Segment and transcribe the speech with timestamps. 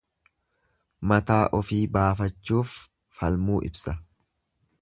[1.11, 2.75] Mataa ofii baafachuuf
[3.19, 3.99] falmuu ibsa.